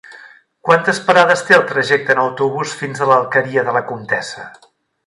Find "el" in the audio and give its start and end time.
1.59-1.67